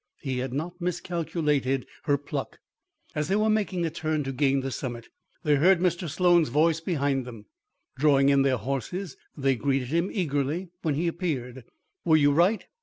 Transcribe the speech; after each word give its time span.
He 0.23 0.39
had 0.39 0.51
not 0.51 0.81
miscalculated 0.81 1.85
her 2.05 2.17
pluck. 2.17 2.57
As 3.13 3.27
they 3.27 3.35
were 3.35 3.51
making 3.51 3.85
a 3.85 3.91
turn 3.91 4.23
to 4.23 4.31
gain 4.31 4.61
the 4.61 4.71
summit, 4.71 5.09
they 5.43 5.57
heard 5.57 5.79
Mr. 5.79 6.09
Sloan's 6.09 6.49
voice 6.49 6.79
behind 6.79 7.23
them. 7.23 7.45
Drawing 7.97 8.29
in 8.29 8.41
their 8.41 8.57
horses, 8.57 9.15
they 9.37 9.55
greeted 9.55 9.89
him 9.89 10.09
eagerly 10.11 10.69
when 10.81 10.95
he 10.95 11.07
appeared. 11.07 11.65
"Were 12.03 12.17
you 12.17 12.31
right? 12.31 12.65